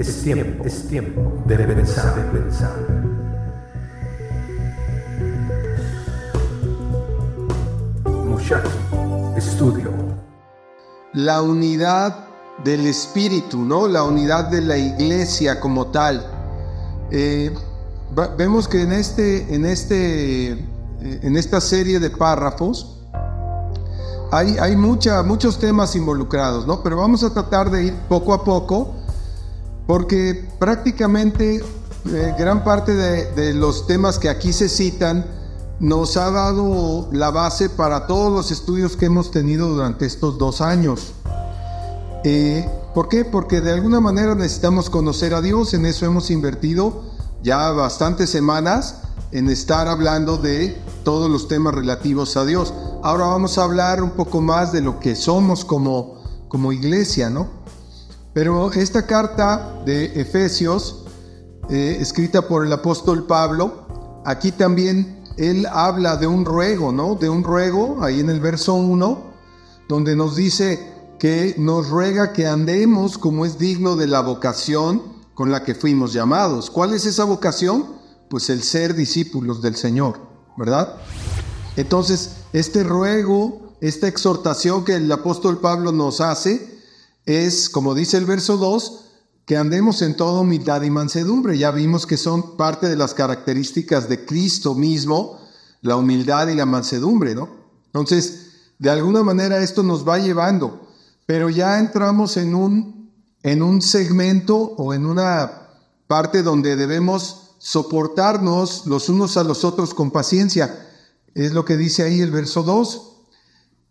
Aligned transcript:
es 0.00 0.22
tiempo, 0.22 0.64
es 0.64 0.88
tiempo 0.88 1.42
de 1.44 1.58
pensar, 1.58 2.14
de 2.16 2.38
pensar. 2.38 2.72
Muchacho, 8.24 8.70
estudio. 9.36 9.90
La 11.12 11.42
unidad 11.42 12.16
del 12.64 12.86
espíritu, 12.86 13.58
¿no? 13.58 13.86
La 13.88 14.04
unidad 14.04 14.48
de 14.48 14.62
la 14.62 14.78
iglesia 14.78 15.60
como 15.60 15.88
tal. 15.88 16.26
Eh, 17.10 17.54
vemos 18.38 18.68
que 18.68 18.82
en 18.82 18.92
este, 18.92 19.54
en 19.54 19.66
este, 19.66 20.52
eh, 20.52 20.58
en 21.00 21.36
esta 21.36 21.60
serie 21.60 22.00
de 22.00 22.08
párrafos 22.08 22.96
hay, 24.32 24.56
hay 24.58 24.76
muchos 24.76 25.58
temas 25.58 25.94
involucrados, 25.94 26.66
¿no? 26.66 26.82
Pero 26.82 26.96
vamos 26.96 27.22
a 27.22 27.34
tratar 27.34 27.70
de 27.70 27.84
ir 27.84 27.94
poco 28.08 28.32
a 28.32 28.44
poco 28.44 28.99
porque 29.86 30.48
prácticamente 30.58 31.62
eh, 32.06 32.34
gran 32.38 32.64
parte 32.64 32.94
de, 32.94 33.54
los 33.54 33.86
temas 33.86 34.18
que 34.18 34.28
aquí 34.28 34.52
se 34.52 34.68
citan 34.68 35.26
nos 35.80 36.16
ha 36.16 36.30
dado 36.30 37.08
la 37.12 37.30
base 37.30 37.68
para 37.68 38.06
todos 38.06 38.32
los 38.32 38.50
estudios 38.50 38.96
que 38.96 39.06
hemos 39.06 39.30
tenido 39.30 39.68
durante 39.68 40.06
estos 40.06 40.38
dos 40.38 40.60
años. 40.60 41.12
Eh, 42.24 42.68
¿Por 42.94 43.08
qué? 43.08 43.24
Porque 43.24 43.60
de 43.60 43.72
alguna 43.72 44.00
manera 44.00 44.34
necesitamos 44.34 44.90
conocer 44.90 45.34
a 45.34 45.40
Dios, 45.40 45.74
en 45.74 45.86
eso 45.86 46.06
hemos 46.06 46.30
invertido 46.30 47.02
ya 47.42 47.70
bastantes 47.70 48.30
semanas 48.30 48.96
en 49.32 49.48
estar 49.48 49.88
hablando 49.88 50.36
de 50.36 50.76
todos 51.04 51.30
los 51.30 51.48
temas 51.48 51.74
relativos 51.74 52.36
a 52.36 52.44
Dios. 52.44 52.74
Ahora 53.02 53.26
vamos 53.26 53.58
a 53.58 53.64
hablar 53.64 54.02
un 54.02 54.10
poco 54.10 54.40
más 54.40 54.72
de 54.72 54.80
lo 54.80 54.98
que 55.00 55.14
somos 55.14 55.64
como, 55.64 56.22
como 56.48 56.72
iglesia, 56.72 57.30
¿no? 57.30 57.59
Pero 58.32 58.72
esta 58.72 59.06
carta 59.06 59.82
de 59.84 60.20
Efesios, 60.20 61.04
eh, 61.68 61.98
escrita 62.00 62.46
por 62.46 62.64
el 62.64 62.72
apóstol 62.72 63.26
Pablo, 63.26 64.22
aquí 64.24 64.52
también 64.52 65.24
él 65.36 65.66
habla 65.66 66.16
de 66.16 66.26
un 66.26 66.44
ruego, 66.44 66.92
¿no? 66.92 67.16
De 67.16 67.28
un 67.28 67.42
ruego, 67.42 68.02
ahí 68.02 68.20
en 68.20 68.30
el 68.30 68.40
verso 68.40 68.74
1, 68.74 69.30
donde 69.88 70.14
nos 70.14 70.36
dice 70.36 70.78
que 71.18 71.54
nos 71.58 71.88
ruega 71.90 72.32
que 72.32 72.46
andemos 72.46 73.18
como 73.18 73.44
es 73.44 73.58
digno 73.58 73.96
de 73.96 74.06
la 74.06 74.20
vocación 74.20 75.02
con 75.34 75.50
la 75.50 75.64
que 75.64 75.74
fuimos 75.74 76.12
llamados. 76.12 76.70
¿Cuál 76.70 76.94
es 76.94 77.06
esa 77.06 77.24
vocación? 77.24 77.86
Pues 78.28 78.48
el 78.50 78.62
ser 78.62 78.94
discípulos 78.94 79.60
del 79.60 79.74
Señor, 79.74 80.20
¿verdad? 80.56 80.96
Entonces, 81.76 82.36
este 82.52 82.84
ruego, 82.84 83.74
esta 83.80 84.06
exhortación 84.06 84.84
que 84.84 84.94
el 84.96 85.10
apóstol 85.10 85.58
Pablo 85.58 85.92
nos 85.92 86.20
hace, 86.20 86.79
es, 87.30 87.68
como 87.68 87.94
dice 87.94 88.16
el 88.16 88.26
verso 88.26 88.56
2, 88.56 89.04
que 89.46 89.56
andemos 89.56 90.02
en 90.02 90.16
toda 90.16 90.40
humildad 90.40 90.82
y 90.82 90.90
mansedumbre. 90.90 91.58
Ya 91.58 91.70
vimos 91.70 92.06
que 92.06 92.16
son 92.16 92.56
parte 92.56 92.88
de 92.88 92.96
las 92.96 93.14
características 93.14 94.08
de 94.08 94.24
Cristo 94.24 94.74
mismo, 94.74 95.38
la 95.82 95.96
humildad 95.96 96.48
y 96.48 96.54
la 96.54 96.66
mansedumbre, 96.66 97.34
¿no? 97.34 97.48
Entonces, 97.86 98.50
de 98.78 98.90
alguna 98.90 99.22
manera 99.22 99.58
esto 99.58 99.82
nos 99.82 100.08
va 100.08 100.18
llevando, 100.18 100.88
pero 101.26 101.50
ya 101.50 101.78
entramos 101.78 102.36
en 102.36 102.54
un, 102.54 103.12
en 103.42 103.62
un 103.62 103.82
segmento 103.82 104.56
o 104.56 104.94
en 104.94 105.06
una 105.06 105.68
parte 106.06 106.42
donde 106.42 106.76
debemos 106.76 107.54
soportarnos 107.58 108.86
los 108.86 109.08
unos 109.08 109.36
a 109.36 109.44
los 109.44 109.64
otros 109.64 109.94
con 109.94 110.10
paciencia. 110.10 110.88
Es 111.34 111.52
lo 111.52 111.64
que 111.64 111.76
dice 111.76 112.02
ahí 112.02 112.20
el 112.20 112.30
verso 112.30 112.62
2. 112.62 113.16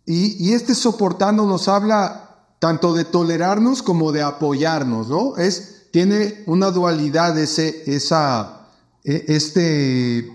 Y, 0.06 0.44
y 0.44 0.54
este 0.54 0.74
soportando 0.74 1.46
nos 1.46 1.68
habla 1.68 2.29
tanto 2.60 2.92
de 2.92 3.04
tolerarnos 3.04 3.82
como 3.82 4.12
de 4.12 4.22
apoyarnos, 4.22 5.08
¿no? 5.08 5.36
Es, 5.38 5.86
tiene 5.90 6.44
una 6.46 6.70
dualidad 6.70 7.36
ese, 7.36 7.82
esa, 7.92 8.68
e, 9.02 9.24
este 9.28 10.18
eh, 10.18 10.30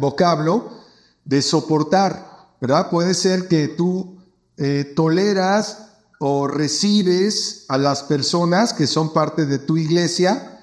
vocablo 0.00 0.72
de 1.24 1.40
soportar, 1.40 2.54
¿verdad? 2.60 2.90
Puede 2.90 3.14
ser 3.14 3.46
que 3.46 3.68
tú 3.68 4.18
eh, 4.56 4.92
toleras 4.96 5.86
o 6.18 6.48
recibes 6.48 7.64
a 7.68 7.78
las 7.78 8.02
personas 8.02 8.74
que 8.74 8.88
son 8.88 9.12
parte 9.12 9.46
de 9.46 9.60
tu 9.60 9.76
iglesia, 9.76 10.60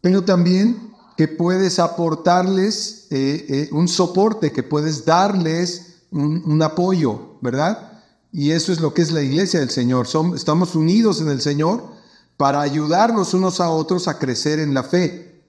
pero 0.00 0.24
también 0.24 0.92
que 1.16 1.28
puedes 1.28 1.78
aportarles 1.78 3.06
eh, 3.10 3.68
un 3.70 3.86
soporte, 3.86 4.50
que 4.50 4.64
puedes 4.64 5.04
darles 5.04 6.00
un, 6.10 6.42
un 6.44 6.62
apoyo, 6.62 7.38
¿verdad? 7.40 7.89
Y 8.32 8.52
eso 8.52 8.72
es 8.72 8.80
lo 8.80 8.94
que 8.94 9.02
es 9.02 9.10
la 9.10 9.22
iglesia 9.22 9.60
del 9.60 9.70
Señor. 9.70 10.06
estamos 10.34 10.74
unidos 10.74 11.20
en 11.20 11.28
el 11.28 11.40
Señor 11.40 11.84
para 12.36 12.60
ayudarnos 12.60 13.34
unos 13.34 13.60
a 13.60 13.70
otros 13.70 14.08
a 14.08 14.18
crecer 14.18 14.60
en 14.60 14.72
la 14.72 14.82
fe. 14.82 15.44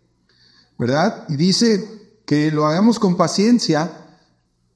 ¿Verdad? 0.78 1.25
Y 1.30 1.36
dice 1.36 1.88
que 2.25 2.52
lo 2.52 2.66
hagamos 2.66 2.97
con 2.97 3.16
paciencia 3.16 3.91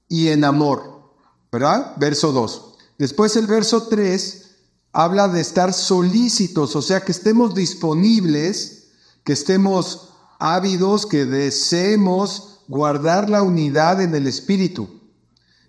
y 0.07 0.27
en 0.27 0.43
amor. 0.43 1.13
¿Verdad? 1.51 1.93
Verso 1.97 2.31
2. 2.31 2.75
Después 2.97 3.35
el 3.35 3.47
verso 3.47 3.87
3 3.87 4.45
habla 4.93 5.27
de 5.27 5.41
estar 5.41 5.73
solícitos, 5.73 6.75
o 6.75 6.81
sea, 6.81 7.01
que 7.01 7.11
estemos 7.11 7.53
disponibles, 7.53 8.91
que 9.25 9.33
estemos 9.33 10.13
ávidos, 10.39 11.05
que 11.05 11.25
deseemos 11.25 12.61
guardar 12.67 13.29
la 13.29 13.41
unidad 13.41 14.01
en 14.01 14.15
el 14.15 14.27
Espíritu. 14.27 14.94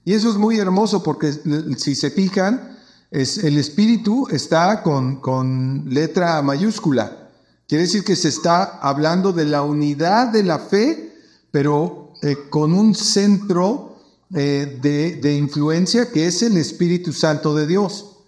Y 0.07 0.15
eso 0.15 0.31
es 0.31 0.37
muy 0.37 0.57
hermoso 0.57 1.03
porque 1.03 1.33
si 1.79 1.97
se 1.97 2.13
fijan, 2.13 2.79
el 3.11 3.59
espíritu 3.59 4.29
está 4.31 4.81
con, 4.85 5.21
con 5.21 5.83
letra 5.89 6.41
mayúscula. 6.43 7.31
Quiere 7.67 7.83
decir 7.83 8.05
que 8.05 8.15
se 8.15 8.29
está 8.29 8.79
hablando 8.79 9.33
de 9.33 9.47
la 9.47 9.63
unidad 9.63 10.29
de 10.29 10.45
la 10.45 10.61
fe, 10.61 11.13
pero 11.51 12.13
eh, 12.23 12.37
con 12.51 12.73
un 12.73 12.95
centro 12.95 13.97
eh, 14.33 14.79
de, 14.81 15.17
de 15.17 15.35
influencia 15.35 16.13
que 16.13 16.29
es 16.29 16.41
el 16.43 16.57
Espíritu 16.57 17.13
Santo 17.13 17.53
de 17.57 17.67
Dios 17.67 18.19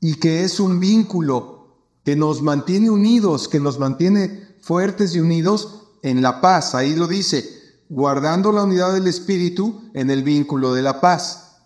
y 0.00 0.16
que 0.16 0.42
es 0.42 0.58
un 0.58 0.80
vínculo 0.80 1.68
que 2.04 2.16
nos 2.16 2.42
mantiene 2.42 2.90
unidos, 2.90 3.46
que 3.46 3.60
nos 3.60 3.78
mantiene 3.78 4.56
fuertes 4.60 5.14
y 5.14 5.20
unidos 5.20 5.84
en 6.02 6.20
la 6.20 6.40
paz. 6.40 6.74
Ahí 6.74 6.96
lo 6.96 7.06
dice, 7.06 7.61
guardando 7.92 8.52
la 8.52 8.62
unidad 8.62 8.94
del 8.94 9.06
Espíritu 9.06 9.82
en 9.92 10.10
el 10.10 10.22
vínculo 10.22 10.72
de 10.72 10.80
la 10.80 10.98
paz. 10.98 11.58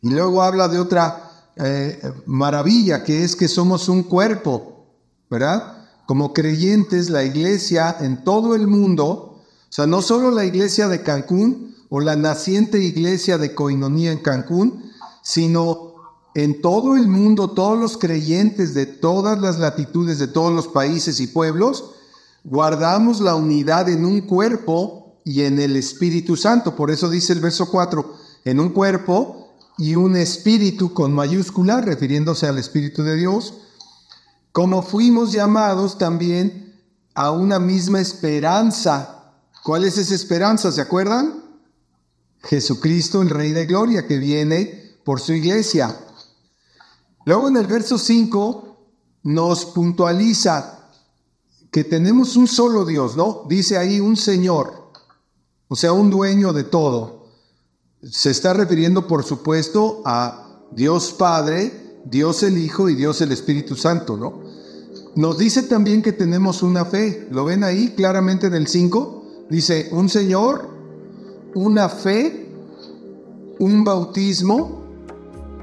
Y 0.00 0.10
luego 0.10 0.40
habla 0.40 0.68
de 0.68 0.78
otra 0.78 1.50
eh, 1.56 2.00
maravilla, 2.26 3.02
que 3.02 3.24
es 3.24 3.34
que 3.34 3.48
somos 3.48 3.88
un 3.88 4.04
cuerpo, 4.04 4.86
¿verdad? 5.28 5.88
Como 6.06 6.32
creyentes, 6.32 7.10
la 7.10 7.24
iglesia 7.24 7.96
en 7.98 8.22
todo 8.22 8.54
el 8.54 8.68
mundo, 8.68 9.08
o 9.08 9.42
sea, 9.68 9.88
no 9.88 10.00
solo 10.00 10.30
la 10.30 10.44
iglesia 10.44 10.86
de 10.86 11.02
Cancún 11.02 11.74
o 11.88 11.98
la 11.98 12.14
naciente 12.14 12.78
iglesia 12.78 13.36
de 13.36 13.52
Coinonía 13.56 14.12
en 14.12 14.20
Cancún, 14.20 14.84
sino 15.24 15.94
en 16.36 16.62
todo 16.62 16.94
el 16.94 17.08
mundo, 17.08 17.50
todos 17.50 17.76
los 17.76 17.98
creyentes 17.98 18.74
de 18.74 18.86
todas 18.86 19.40
las 19.40 19.58
latitudes, 19.58 20.20
de 20.20 20.28
todos 20.28 20.52
los 20.52 20.68
países 20.68 21.18
y 21.18 21.26
pueblos, 21.26 21.96
guardamos 22.44 23.20
la 23.20 23.34
unidad 23.34 23.88
en 23.88 24.04
un 24.04 24.20
cuerpo 24.20 24.97
y 25.28 25.42
en 25.42 25.58
el 25.58 25.76
Espíritu 25.76 26.36
Santo. 26.36 26.74
Por 26.74 26.90
eso 26.90 27.10
dice 27.10 27.34
el 27.34 27.40
verso 27.40 27.70
4, 27.70 28.16
en 28.46 28.60
un 28.60 28.70
cuerpo 28.70 29.52
y 29.76 29.94
un 29.94 30.16
espíritu 30.16 30.94
con 30.94 31.12
mayúscula, 31.12 31.82
refiriéndose 31.82 32.46
al 32.46 32.56
Espíritu 32.56 33.02
de 33.02 33.14
Dios, 33.14 33.52
como 34.52 34.82
fuimos 34.82 35.30
llamados 35.30 35.98
también 35.98 36.80
a 37.14 37.30
una 37.30 37.58
misma 37.58 38.00
esperanza. 38.00 39.34
¿Cuál 39.62 39.84
es 39.84 39.98
esa 39.98 40.14
esperanza? 40.14 40.72
¿Se 40.72 40.80
acuerdan? 40.80 41.44
Jesucristo, 42.44 43.20
el 43.20 43.28
Rey 43.28 43.52
de 43.52 43.66
Gloria, 43.66 44.06
que 44.06 44.16
viene 44.16 44.96
por 45.04 45.20
su 45.20 45.34
iglesia. 45.34 45.94
Luego 47.26 47.48
en 47.48 47.58
el 47.58 47.66
verso 47.66 47.98
5 47.98 48.78
nos 49.24 49.66
puntualiza 49.66 50.88
que 51.70 51.84
tenemos 51.84 52.34
un 52.34 52.46
solo 52.46 52.86
Dios, 52.86 53.14
¿no? 53.14 53.44
Dice 53.46 53.76
ahí 53.76 54.00
un 54.00 54.16
Señor 54.16 54.87
o 55.68 55.76
sea, 55.76 55.92
un 55.92 56.10
dueño 56.10 56.52
de 56.52 56.64
todo. 56.64 57.28
Se 58.02 58.30
está 58.30 58.52
refiriendo, 58.54 59.06
por 59.06 59.24
supuesto, 59.24 60.02
a 60.04 60.62
Dios 60.72 61.12
Padre, 61.12 62.00
Dios 62.04 62.42
el 62.42 62.58
Hijo 62.58 62.88
y 62.88 62.94
Dios 62.94 63.20
el 63.20 63.32
Espíritu 63.32 63.76
Santo, 63.76 64.16
¿no? 64.16 64.42
Nos 65.14 65.36
dice 65.38 65.64
también 65.64 66.00
que 66.00 66.12
tenemos 66.12 66.62
una 66.62 66.84
fe. 66.84 67.26
¿Lo 67.30 67.44
ven 67.44 67.64
ahí 67.64 67.94
claramente 67.96 68.46
en 68.46 68.54
el 68.54 68.68
5? 68.68 69.46
Dice, 69.50 69.88
un 69.92 70.08
Señor, 70.08 70.68
una 71.54 71.88
fe, 71.88 72.52
un 73.58 73.84
bautismo, 73.84 74.82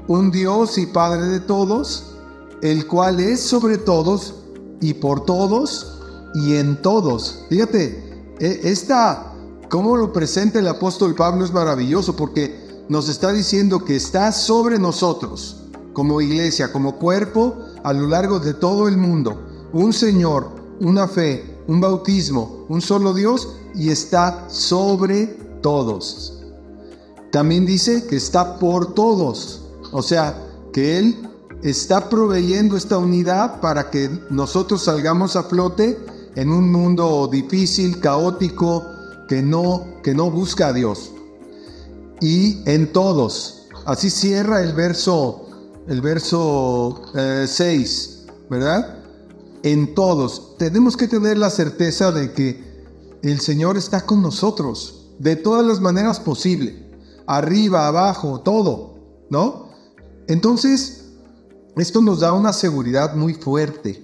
un 0.08 0.30
Dios 0.30 0.78
y 0.78 0.86
Padre 0.86 1.28
de 1.28 1.40
todos, 1.40 2.16
el 2.62 2.86
cual 2.86 3.20
es 3.20 3.40
sobre 3.40 3.78
todos 3.78 4.34
y 4.80 4.94
por 4.94 5.24
todos 5.24 5.98
y 6.34 6.56
en 6.56 6.80
todos. 6.82 7.44
Fíjate, 7.48 8.34
e, 8.38 8.60
esta 8.64 9.32
Cómo 9.68 9.96
lo 9.96 10.12
presenta 10.12 10.60
el 10.60 10.68
apóstol 10.68 11.14
Pablo 11.14 11.44
es 11.44 11.52
maravilloso 11.52 12.14
porque 12.14 12.84
nos 12.88 13.08
está 13.08 13.32
diciendo 13.32 13.84
que 13.84 13.96
está 13.96 14.30
sobre 14.30 14.78
nosotros, 14.78 15.62
como 15.92 16.20
iglesia, 16.20 16.70
como 16.70 16.96
cuerpo, 16.96 17.56
a 17.82 17.92
lo 17.92 18.06
largo 18.06 18.38
de 18.38 18.54
todo 18.54 18.86
el 18.86 18.96
mundo, 18.96 19.42
un 19.72 19.92
Señor, 19.92 20.50
una 20.80 21.08
fe, 21.08 21.58
un 21.66 21.80
bautismo, 21.80 22.64
un 22.68 22.80
solo 22.80 23.12
Dios 23.12 23.48
y 23.74 23.90
está 23.90 24.48
sobre 24.48 25.26
todos. 25.62 26.44
También 27.32 27.66
dice 27.66 28.06
que 28.06 28.16
está 28.16 28.58
por 28.58 28.94
todos, 28.94 29.62
o 29.90 30.00
sea, 30.00 30.40
que 30.72 30.98
Él 30.98 31.28
está 31.62 32.08
proveyendo 32.08 32.76
esta 32.76 32.98
unidad 32.98 33.60
para 33.60 33.90
que 33.90 34.10
nosotros 34.30 34.84
salgamos 34.84 35.34
a 35.34 35.42
flote 35.42 35.98
en 36.36 36.50
un 36.50 36.70
mundo 36.70 37.28
difícil, 37.30 37.98
caótico, 37.98 38.84
que 39.28 39.42
no, 39.42 40.00
que 40.02 40.14
no 40.14 40.30
busca 40.30 40.68
a 40.68 40.72
Dios. 40.72 41.12
Y 42.20 42.62
en 42.68 42.92
todos. 42.92 43.68
Así 43.84 44.10
cierra 44.10 44.62
el 44.62 44.72
verso, 44.72 45.48
el 45.86 46.00
verso 46.00 47.02
6, 47.14 48.24
eh, 48.26 48.32
¿verdad? 48.50 48.98
En 49.62 49.94
todos. 49.94 50.56
Tenemos 50.58 50.96
que 50.96 51.08
tener 51.08 51.38
la 51.38 51.50
certeza 51.50 52.10
de 52.12 52.32
que 52.32 52.64
el 53.22 53.40
Señor 53.40 53.76
está 53.76 54.06
con 54.06 54.22
nosotros 54.22 55.08
de 55.18 55.36
todas 55.36 55.64
las 55.64 55.80
maneras 55.80 56.20
posibles. 56.20 56.74
Arriba, 57.26 57.86
abajo, 57.86 58.40
todo, 58.40 58.98
¿no? 59.30 59.70
Entonces, 60.28 61.04
esto 61.76 62.00
nos 62.00 62.20
da 62.20 62.32
una 62.32 62.52
seguridad 62.52 63.14
muy 63.14 63.34
fuerte. 63.34 64.02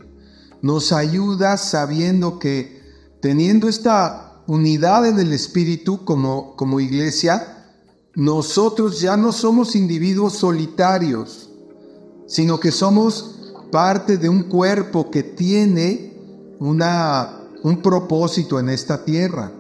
Nos 0.61 0.93
ayuda 0.93 1.57
sabiendo 1.57 2.39
que 2.39 2.83
teniendo 3.21 3.69
esta 3.69 4.32
unidad 4.47 5.07
en 5.07 5.19
el 5.19 5.33
Espíritu 5.33 6.05
como, 6.05 6.57
como 6.57 6.81
iglesia, 6.81 7.63
nosotros 8.15 9.01
ya 9.01 9.17
no 9.17 9.33
somos 9.33 9.75
individuos 9.75 10.35
solitarios, 10.35 11.51
sino 12.27 12.61
que 12.61 12.73
somos 12.73 13.53
parte 13.71 14.19
de 14.19 14.29
un 14.29 14.45
cuerpo 14.45 15.11
que 15.11 15.23
tiene 15.23 16.13
una, 16.59 17.41
un 17.63 17.81
propósito 17.81 18.61
en 18.61 18.69
esta 18.69 19.05
tierra, 19.05 19.51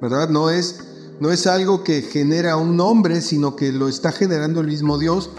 ¿verdad? 0.00 0.28
No 0.28 0.50
es, 0.50 0.80
no 1.20 1.30
es 1.30 1.46
algo 1.46 1.82
que 1.82 2.02
genera 2.02 2.56
un 2.56 2.78
hombre, 2.80 3.20
sino 3.20 3.56
que 3.56 3.72
lo 3.72 3.88
está 3.88 4.12
generando 4.12 4.60
el 4.60 4.68
mismo 4.68 4.98
Dios 4.98 5.30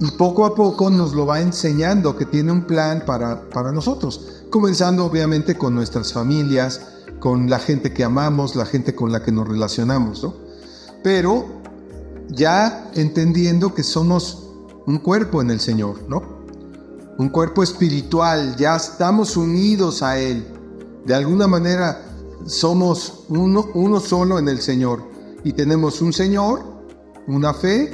y 0.00 0.10
poco 0.12 0.44
a 0.44 0.54
poco 0.54 0.90
nos 0.90 1.14
lo 1.14 1.26
va 1.26 1.40
enseñando 1.40 2.16
que 2.16 2.26
tiene 2.26 2.52
un 2.52 2.66
plan 2.66 3.04
para, 3.06 3.48
para 3.50 3.72
nosotros, 3.72 4.44
comenzando 4.50 5.04
obviamente 5.04 5.56
con 5.56 5.74
nuestras 5.74 6.12
familias, 6.12 6.80
con 7.24 7.48
la 7.48 7.58
gente 7.58 7.90
que 7.94 8.04
amamos, 8.04 8.54
la 8.54 8.66
gente 8.66 8.94
con 8.94 9.10
la 9.10 9.22
que 9.22 9.32
nos 9.32 9.48
relacionamos, 9.48 10.22
¿no? 10.22 10.34
Pero 11.02 11.46
ya 12.28 12.90
entendiendo 12.94 13.74
que 13.74 13.82
somos 13.82 14.46
un 14.84 14.98
cuerpo 14.98 15.40
en 15.40 15.50
el 15.50 15.58
Señor, 15.58 16.02
¿no? 16.06 16.22
Un 17.16 17.30
cuerpo 17.30 17.62
espiritual, 17.62 18.56
ya 18.56 18.76
estamos 18.76 19.38
unidos 19.38 20.02
a 20.02 20.18
Él. 20.18 20.46
De 21.06 21.14
alguna 21.14 21.46
manera 21.46 22.02
somos 22.44 23.24
uno, 23.30 23.68
uno 23.72 24.00
solo 24.00 24.38
en 24.38 24.46
el 24.46 24.60
Señor. 24.60 25.02
Y 25.44 25.54
tenemos 25.54 26.02
un 26.02 26.12
Señor, 26.12 26.62
una 27.26 27.54
fe, 27.54 27.90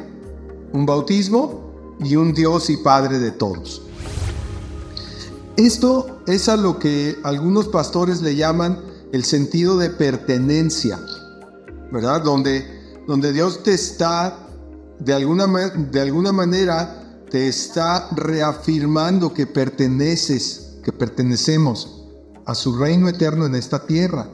un 0.72 0.84
bautismo 0.84 1.70
y 2.00 2.16
un 2.16 2.34
Dios 2.34 2.68
y 2.68 2.78
Padre 2.78 3.20
de 3.20 3.30
todos. 3.30 3.82
Esto 5.56 6.18
es 6.26 6.48
a 6.48 6.56
lo 6.56 6.80
que 6.80 7.16
algunos 7.22 7.68
pastores 7.68 8.22
le 8.22 8.34
llaman 8.34 8.89
el 9.12 9.24
sentido 9.24 9.76
de 9.78 9.90
pertenencia, 9.90 10.98
¿verdad? 11.92 12.22
Donde, 12.22 12.64
donde 13.06 13.32
Dios 13.32 13.62
te 13.62 13.74
está, 13.74 14.46
de 14.98 15.12
alguna, 15.12 15.46
de 15.46 16.00
alguna 16.00 16.32
manera, 16.32 17.22
te 17.30 17.48
está 17.48 18.08
reafirmando 18.10 19.34
que 19.34 19.46
perteneces, 19.46 20.78
que 20.84 20.92
pertenecemos 20.92 22.06
a 22.46 22.54
su 22.54 22.76
reino 22.76 23.08
eterno 23.08 23.46
en 23.46 23.54
esta 23.54 23.86
tierra. 23.86 24.28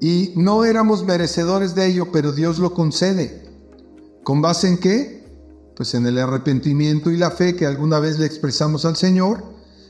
Y 0.00 0.32
no 0.36 0.64
éramos 0.64 1.04
merecedores 1.04 1.74
de 1.74 1.86
ello, 1.86 2.10
pero 2.10 2.32
Dios 2.32 2.58
lo 2.58 2.72
concede. 2.72 3.48
¿Con 4.24 4.40
base 4.40 4.68
en 4.68 4.78
qué? 4.78 5.20
pues 5.80 5.94
en 5.94 6.04
el 6.04 6.18
arrepentimiento 6.18 7.10
y 7.10 7.16
la 7.16 7.30
fe 7.30 7.56
que 7.56 7.64
alguna 7.64 8.00
vez 8.00 8.18
le 8.18 8.26
expresamos 8.26 8.84
al 8.84 8.96
Señor, 8.96 9.42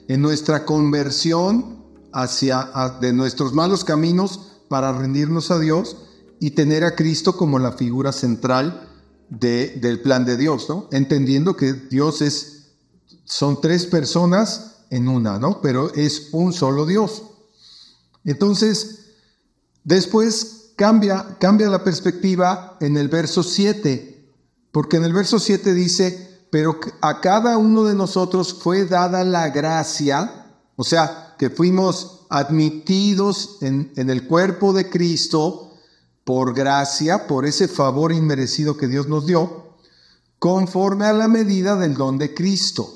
en 0.06 0.22
nuestra 0.22 0.64
conversión 0.64 1.79
hacia 2.12 2.70
de 3.00 3.12
nuestros 3.12 3.52
malos 3.52 3.84
caminos 3.84 4.62
para 4.68 4.92
rendirnos 4.92 5.50
a 5.50 5.58
Dios 5.58 5.96
y 6.38 6.52
tener 6.52 6.84
a 6.84 6.96
Cristo 6.96 7.36
como 7.36 7.58
la 7.58 7.72
figura 7.72 8.12
central 8.12 8.88
de, 9.28 9.78
del 9.80 10.00
plan 10.00 10.24
de 10.24 10.36
Dios, 10.36 10.68
¿no? 10.68 10.88
Entendiendo 10.90 11.56
que 11.56 11.72
Dios 11.72 12.22
es, 12.22 12.72
son 13.24 13.60
tres 13.60 13.86
personas 13.86 14.84
en 14.90 15.08
una, 15.08 15.38
¿no? 15.38 15.60
Pero 15.60 15.92
es 15.94 16.28
un 16.32 16.52
solo 16.52 16.86
Dios. 16.86 17.22
Entonces, 18.24 19.12
después 19.84 20.72
cambia, 20.76 21.36
cambia 21.38 21.68
la 21.68 21.84
perspectiva 21.84 22.76
en 22.80 22.96
el 22.96 23.08
verso 23.08 23.42
7 23.42 24.10
porque 24.72 24.98
en 24.98 25.04
el 25.04 25.12
verso 25.12 25.38
7 25.38 25.74
dice, 25.74 26.46
pero 26.50 26.78
a 27.00 27.20
cada 27.20 27.58
uno 27.58 27.84
de 27.84 27.94
nosotros 27.94 28.54
fue 28.54 28.84
dada 28.84 29.24
la 29.24 29.50
gracia, 29.50 30.39
o 30.80 30.82
sea, 30.82 31.34
que 31.38 31.50
fuimos 31.50 32.22
admitidos 32.30 33.58
en, 33.60 33.92
en 33.96 34.08
el 34.08 34.26
cuerpo 34.26 34.72
de 34.72 34.88
Cristo 34.88 35.74
por 36.24 36.54
gracia, 36.54 37.26
por 37.26 37.44
ese 37.44 37.68
favor 37.68 38.12
inmerecido 38.12 38.78
que 38.78 38.88
Dios 38.88 39.06
nos 39.06 39.26
dio, 39.26 39.74
conforme 40.38 41.04
a 41.04 41.12
la 41.12 41.28
medida 41.28 41.76
del 41.76 41.96
don 41.96 42.16
de 42.16 42.32
Cristo. 42.32 42.94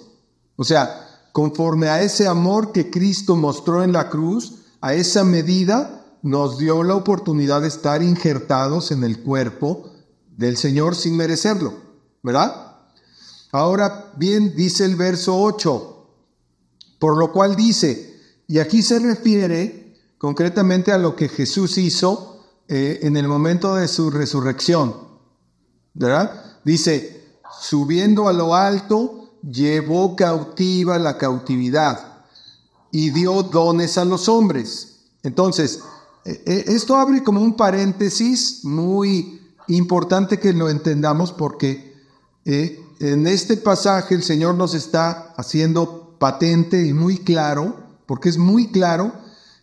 O 0.57 0.65
sea, 0.65 1.29
conforme 1.33 1.91
a 1.91 2.01
ese 2.01 2.27
amor 2.27 2.73
que 2.73 2.89
Cristo 2.91 3.37
mostró 3.37 3.83
en 3.83 3.93
la 3.93 4.09
cruz, 4.09 4.55
a 4.81 4.95
esa 4.95 5.23
medida 5.23 6.07
nos 6.23 6.57
dio 6.57 6.85
la 6.85 6.95
oportunidad 6.95 7.61
de 7.61 7.69
estar 7.69 8.03
injertados 8.03 8.93
en 8.93 9.05
el 9.05 9.21
cuerpo 9.21 9.91
del 10.39 10.57
Señor 10.57 10.97
sin 10.97 11.19
merecerlo, 11.19 11.75
¿verdad? 12.23 12.79
Ahora 13.53 14.11
bien, 14.17 14.57
dice 14.57 14.87
el 14.87 14.97
verso 14.97 15.39
8, 15.39 15.94
por 16.99 17.17
lo 17.17 17.33
cual 17.33 17.57
dice, 17.57 18.15
y 18.47 18.59
aquí 18.59 18.83
se 18.83 18.99
refiere 18.99 19.85
concretamente 20.19 20.93
a 20.93 20.99
lo 20.99 21.17
que 21.17 21.29
Jesús 21.29 21.79
hizo 21.79 22.35
eh, 22.69 23.01
en 23.03 23.17
el 23.17 23.29
momento 23.29 23.75
de 23.75 23.89
su 23.89 24.11
resurrección, 24.11 24.95
¿verdad? 25.93 26.61
Dice, 26.65 27.39
subiendo 27.61 28.29
a 28.29 28.33
lo 28.33 28.55
alto, 28.55 29.35
llevó 29.43 30.17
cautiva 30.17 30.99
la 30.99 31.19
cautividad 31.19 32.25
y 32.91 33.11
dio 33.11 33.43
dones 33.43 33.99
a 33.99 34.05
los 34.05 34.29
hombres. 34.31 35.01
Entonces, 35.23 35.81
eh, 36.25 36.43
eh, 36.47 36.65
esto 36.69 36.97
abre 36.97 37.23
como 37.23 37.43
un 37.43 37.55
paréntesis 37.57 38.65
muy 38.65 39.43
importante 39.69 40.39
que 40.39 40.53
lo 40.53 40.71
entendamos 40.71 41.33
porque 41.33 41.95
en 42.47 43.27
este 43.27 43.57
pasaje 43.57 44.15
el 44.15 44.23
Señor 44.23 44.55
nos 44.55 44.75
está 44.75 45.33
haciendo 45.37 46.04
patente 46.25 46.87
y 46.87 46.95
muy 46.95 47.19
claro, 47.19 47.77
porque 48.07 48.31
es 48.31 48.39
muy 48.39 48.69
claro 48.69 49.13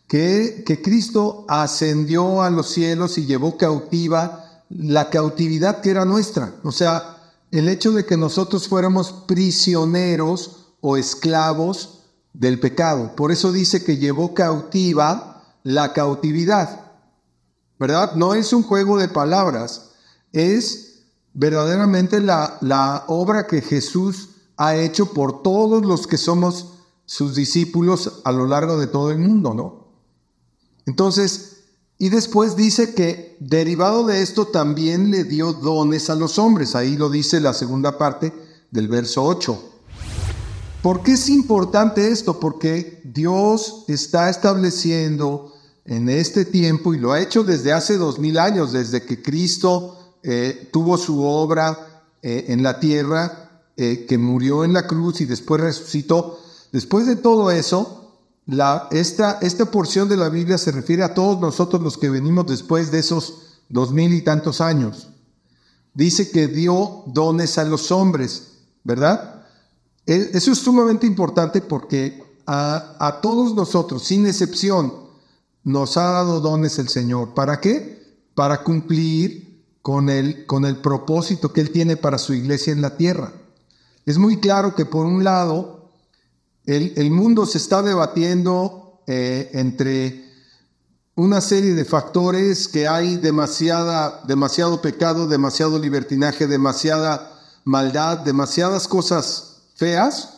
que, 0.08 0.62
que 0.64 0.80
Cristo 0.80 1.44
ascendió 1.48 2.44
a 2.44 2.52
los 2.52 2.70
cielos 2.70 3.18
y 3.18 3.26
llevó 3.26 3.58
cautiva 3.58 4.62
la 4.70 5.10
cautividad 5.10 5.82
que 5.82 5.90
era 5.90 6.06
nuestra. 6.06 6.54
O 6.64 6.72
sea, 6.72 7.18
el 7.50 7.68
hecho 7.68 7.94
de 7.94 8.06
que 8.06 8.16
nosotros 8.16 8.68
fuéramos 8.68 9.12
prisioneros 9.12 10.68
o 10.82 10.98
esclavos 10.98 12.04
del 12.32 12.60
pecado. 12.60 13.16
Por 13.16 13.32
eso 13.32 13.52
dice 13.52 13.84
que 13.84 13.98
llevó 13.98 14.36
cautiva 14.36 15.56
la 15.64 15.94
cautividad. 15.94 16.92
¿Verdad? 17.80 18.14
No 18.14 18.36
es 18.36 18.54
un 18.54 18.62
juego 18.62 19.00
de 19.00 19.08
palabras 19.08 19.90
es 20.32 21.06
verdaderamente 21.34 22.20
la, 22.20 22.60
la 22.62 23.06
obra 23.08 23.48
que 23.48 23.62
Jesús 23.62 24.30
ha 24.62 24.76
hecho 24.76 25.08
por 25.08 25.42
todos 25.42 25.84
los 25.84 26.06
que 26.06 26.18
somos 26.18 26.74
sus 27.08 27.34
discípulos 27.34 28.22
a 28.24 28.32
lo 28.32 28.46
largo 28.46 28.78
de 28.78 28.86
todo 28.86 29.10
el 29.10 29.18
mundo, 29.18 29.56
¿no? 29.56 29.88
Entonces, 30.86 31.64
y 31.98 32.10
después 32.10 32.56
dice 32.56 32.94
que 32.94 33.38
derivado 33.40 34.06
de 34.06 34.22
esto 34.22 34.46
también 34.46 35.10
le 35.10 35.24
dio 35.24 35.54
dones 35.54 36.12
a 36.12 36.16
los 36.16 36.38
hombres. 36.38 36.76
Ahí 36.76 36.96
lo 36.96 37.10
dice 37.10 37.40
la 37.40 37.56
segunda 37.56 37.98
parte 37.98 38.32
del 38.70 38.88
verso 38.88 39.24
8. 39.24 39.64
¿Por 40.84 41.02
qué 41.02 41.14
es 41.14 41.28
importante 41.30 42.10
esto? 42.12 42.40
Porque 42.40 43.02
Dios 43.04 43.86
está 43.88 44.30
estableciendo 44.30 45.54
en 45.86 46.08
este 46.08 46.46
tiempo, 46.46 46.94
y 46.94 47.00
lo 47.00 47.14
ha 47.14 47.20
hecho 47.20 47.44
desde 47.44 47.74
hace 47.74 47.98
dos 47.98 48.20
mil 48.20 48.38
años, 48.38 48.74
desde 48.74 49.02
que 49.02 49.24
Cristo 49.24 50.18
eh, 50.22 50.70
tuvo 50.72 51.00
su 51.00 51.24
obra 51.24 52.04
eh, 52.22 52.46
en 52.50 52.62
la 52.62 52.80
tierra, 52.80 53.51
eh, 53.78 54.06
que 54.08 54.18
murió 54.18 54.64
en 54.64 54.74
la 54.74 54.88
cruz 54.88 55.22
y 55.22 55.26
después 55.26 55.62
resucitó. 55.62 56.40
Después 56.72 57.08
de 57.08 57.16
todo 57.16 57.52
eso, 57.52 58.02
esta, 58.92 59.40
esta 59.42 59.66
porción 59.72 60.10
de 60.10 60.18
la 60.18 60.30
Biblia 60.30 60.58
se 60.58 60.72
refiere 60.72 61.04
a 61.04 61.14
todos 61.14 61.40
nosotros 61.40 61.82
los 61.82 61.98
que 61.98 62.10
venimos 62.10 62.46
después 62.48 62.92
de 62.92 63.00
esos 63.00 63.60
dos 63.70 63.92
mil 63.92 64.14
y 64.14 64.22
tantos 64.22 64.62
años. 64.62 65.08
Dice 65.94 66.32
que 66.32 66.48
dio 66.48 67.04
dones 67.08 67.58
a 67.58 67.64
los 67.64 67.92
hombres, 67.92 68.54
¿verdad? 68.84 69.46
E, 70.06 70.32
eso 70.34 70.52
es 70.52 70.58
sumamente 70.58 71.06
importante 71.06 71.62
porque 71.62 72.24
a, 72.46 72.96
a 73.00 73.22
todos 73.22 73.56
nosotros, 73.56 74.04
sin 74.04 74.26
excepción, 74.26 74.94
nos 75.64 75.98
ha 75.98 76.12
dado 76.12 76.40
dones 76.40 76.80
el 76.80 76.90
Señor. 76.90 77.34
¿Para 77.34 77.60
qué? 77.60 78.18
Para 78.36 78.64
cumplir 78.64 79.52
con 79.82 80.10
el, 80.10 80.46
con 80.46 80.66
el 80.66 80.78
propósito 80.78 81.54
que 81.54 81.62
Él 81.62 81.72
tiene 81.72 81.98
para 81.98 82.18
su 82.18 82.34
iglesia 82.34 82.74
en 82.74 82.82
la 82.82 82.98
tierra. 82.98 83.34
Es 84.06 84.18
muy 84.18 84.40
claro 84.40 84.76
que 84.76 84.86
por 84.86 85.06
un 85.06 85.24
lado, 85.24 85.92
el, 86.66 87.12
mundo 87.12 87.46
se 87.46 87.58
está 87.58 87.82
debatiendo 87.82 89.02
eh, 89.08 89.50
entre 89.54 90.26
una 91.16 91.42
serie 91.42 91.76
de 91.76 91.86
factores 91.86 92.68
que 92.68 92.88
hay 92.88 93.18
demasiada, 93.18 94.22
demasiado 94.28 94.82
pecado, 94.82 95.28
demasiado 95.28 95.78
libertinaje, 95.78 96.48
demasiada 96.48 97.40
maldad, 97.64 98.20
demasiadas 98.20 98.88
cosas 98.88 99.64
feas, 99.76 100.38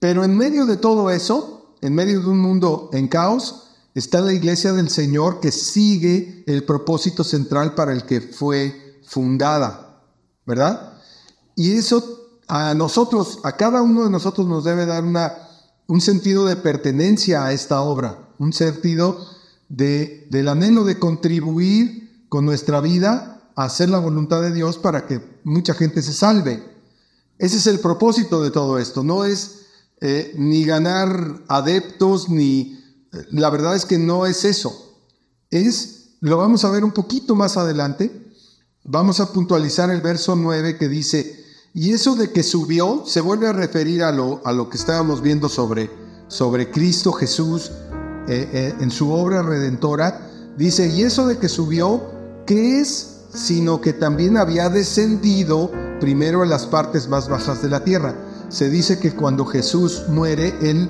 pero 0.00 0.24
en 0.24 0.36
medio 0.36 0.66
de 0.66 0.76
todo 0.76 1.10
eso, 1.10 1.76
en 1.80 1.94
medio 1.94 2.20
de 2.20 2.28
un 2.28 2.40
mundo 2.40 2.90
en 2.92 3.08
caos, 3.08 3.68
está 3.94 4.20
la 4.20 4.32
iglesia 4.32 4.72
del 4.72 4.90
Señor 4.90 5.40
que 5.40 5.52
sigue 5.52 6.44
el 6.46 6.64
propósito 6.64 7.22
central 7.22 7.74
para 7.74 7.92
el 7.92 8.04
que 8.04 8.20
fue 8.20 9.00
fundada, 9.06 10.02
¿verdad? 10.44 10.94
Y 11.54 11.72
eso 11.72 12.25
a 12.48 12.74
nosotros, 12.74 13.40
a 13.42 13.52
cada 13.56 13.82
uno 13.82 14.04
de 14.04 14.10
nosotros 14.10 14.46
nos 14.46 14.64
debe 14.64 14.86
dar 14.86 15.04
una, 15.04 15.32
un 15.86 16.00
sentido 16.00 16.46
de 16.46 16.56
pertenencia 16.56 17.44
a 17.44 17.52
esta 17.52 17.80
obra, 17.80 18.28
un 18.38 18.52
sentido 18.52 19.24
de, 19.68 20.26
del 20.30 20.48
anhelo 20.48 20.84
de 20.84 20.98
contribuir 20.98 22.26
con 22.28 22.44
nuestra 22.44 22.80
vida 22.80 23.50
a 23.56 23.64
hacer 23.64 23.88
la 23.88 23.98
voluntad 23.98 24.42
de 24.42 24.52
Dios 24.52 24.78
para 24.78 25.06
que 25.06 25.40
mucha 25.44 25.74
gente 25.74 26.02
se 26.02 26.12
salve. 26.12 26.62
Ese 27.38 27.56
es 27.56 27.66
el 27.66 27.80
propósito 27.80 28.42
de 28.42 28.50
todo 28.50 28.78
esto, 28.78 29.02
no 29.02 29.24
es 29.24 29.66
eh, 30.00 30.34
ni 30.36 30.64
ganar 30.64 31.42
adeptos, 31.48 32.28
ni 32.28 32.78
la 33.30 33.50
verdad 33.50 33.74
es 33.74 33.86
que 33.86 33.98
no 33.98 34.26
es 34.26 34.44
eso. 34.44 35.00
Es, 35.50 36.16
lo 36.20 36.36
vamos 36.36 36.64
a 36.64 36.70
ver 36.70 36.84
un 36.84 36.92
poquito 36.92 37.34
más 37.34 37.56
adelante. 37.56 38.34
Vamos 38.84 39.20
a 39.20 39.32
puntualizar 39.32 39.90
el 39.90 40.00
verso 40.00 40.36
9 40.36 40.76
que 40.76 40.88
dice, 40.88 41.45
y 41.76 41.92
eso 41.92 42.14
de 42.16 42.32
que 42.32 42.42
subió 42.42 43.02
se 43.04 43.20
vuelve 43.20 43.48
a 43.48 43.52
referir 43.52 44.02
a 44.02 44.10
lo, 44.10 44.40
a 44.46 44.52
lo 44.54 44.70
que 44.70 44.78
estábamos 44.78 45.20
viendo 45.20 45.50
sobre, 45.50 45.90
sobre 46.26 46.70
Cristo 46.70 47.12
Jesús 47.12 47.70
eh, 48.28 48.48
eh, 48.50 48.74
en 48.80 48.90
su 48.90 49.12
obra 49.12 49.42
redentora. 49.42 50.26
Dice, 50.56 50.88
y 50.88 51.02
eso 51.02 51.26
de 51.26 51.36
que 51.36 51.50
subió, 51.50 52.00
¿qué 52.46 52.80
es? 52.80 53.24
Sino 53.30 53.82
que 53.82 53.92
también 53.92 54.38
había 54.38 54.70
descendido 54.70 55.70
primero 56.00 56.42
a 56.42 56.46
las 56.46 56.64
partes 56.64 57.08
más 57.08 57.28
bajas 57.28 57.60
de 57.60 57.68
la 57.68 57.84
tierra. 57.84 58.14
Se 58.48 58.70
dice 58.70 58.98
que 58.98 59.12
cuando 59.12 59.44
Jesús 59.44 60.04
muere, 60.08 60.54
Él 60.62 60.88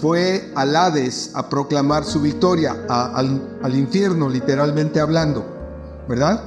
fue 0.00 0.50
al 0.56 0.74
Hades 0.74 1.30
a 1.34 1.48
proclamar 1.48 2.04
su 2.04 2.20
victoria, 2.20 2.84
al, 2.88 3.72
infierno 3.76 4.28
literalmente 4.28 4.98
hablando, 4.98 5.46
¿verdad? 6.08 6.42